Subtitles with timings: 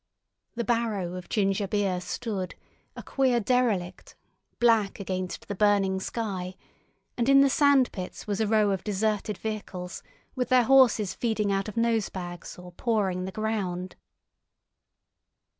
[0.55, 2.55] The barrow of ginger beer stood,
[2.95, 4.15] a queer derelict,
[4.57, 6.55] black against the burning sky,
[7.19, 10.01] and in the sand pits was a row of deserted vehicles
[10.33, 13.95] with their horses feeding out of nosebags or pawing the ground.